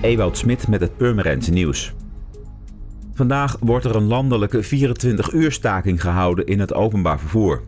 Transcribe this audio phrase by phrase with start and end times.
[0.00, 1.94] Ewout Smit met het Purmerendse nieuws.
[3.14, 7.62] Vandaag wordt er een landelijke 24-uur staking gehouden in het openbaar vervoer.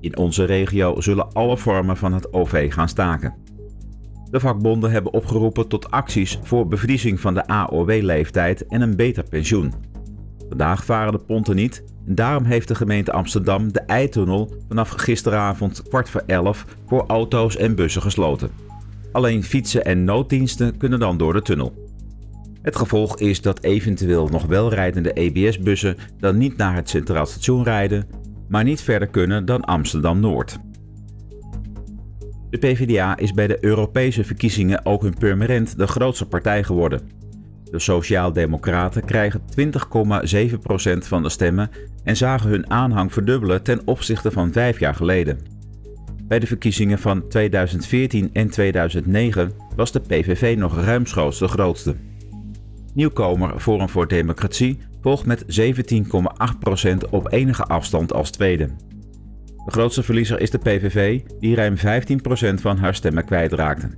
[0.00, 3.34] In onze regio zullen alle vormen van het OV gaan staken.
[4.30, 9.72] De vakbonden hebben opgeroepen tot acties voor bevriezing van de AOW-leeftijd en een beter pensioen.
[10.48, 15.82] Vandaag varen de ponten niet en daarom heeft de gemeente Amsterdam de Eitunnel vanaf gisteravond
[15.82, 18.50] kwart voor elf voor auto's en bussen gesloten.
[19.12, 21.86] Alleen fietsen en nooddiensten kunnen dan door de tunnel.
[22.62, 27.64] Het gevolg is dat eventueel nog wel rijdende EBS-bussen dan niet naar het Centraal Station
[27.64, 28.06] rijden,
[28.48, 30.58] maar niet verder kunnen dan Amsterdam-Noord.
[32.50, 37.00] De PvdA is bij de Europese verkiezingen ook in Purmerend de grootste partij geworden.
[37.70, 41.70] De Sociaal-Democraten krijgen 20,7% van de stemmen
[42.04, 45.38] en zagen hun aanhang verdubbelen ten opzichte van vijf jaar geleden.
[46.28, 51.96] Bij de verkiezingen van 2014 en 2009 was de PVV nog ruimschoots de grootste.
[52.94, 58.68] Nieuwkomer Forum voor Democratie volgt met 17,8% op enige afstand als tweede.
[59.64, 61.80] De grootste verliezer is de PVV, die ruim 15%
[62.54, 63.90] van haar stemmen kwijtraakte.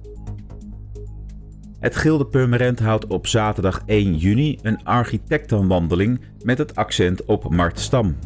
[1.78, 7.80] Het Gilde Purmerend houdt op zaterdag 1 juni een architectenwandeling met het accent op Mart
[7.80, 8.16] Stam.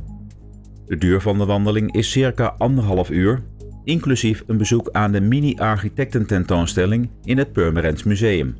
[0.87, 3.43] De duur van de wandeling is circa anderhalf uur,
[3.85, 8.57] inclusief een bezoek aan de mini-architectententoonstelling in het Purmerends Museum.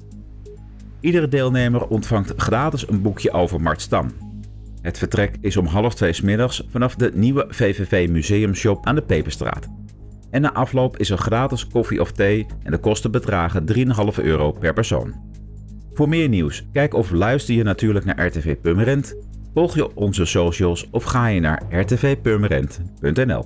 [1.01, 4.11] Iedere deelnemer ontvangt gratis een boekje over Mart Stam.
[4.81, 9.69] Het vertrek is om half twee middags vanaf de nieuwe VVV Museumshop aan de Peperstraat.
[10.31, 14.53] En na afloop is er gratis koffie of thee en de kosten bedragen 3,5 euro
[14.53, 15.15] per persoon.
[15.93, 19.17] Voor meer nieuws, kijk of luister je natuurlijk naar RTV Purmerend,
[19.55, 23.43] volg je onze socials of ga je naar rtvpurmerend.nl.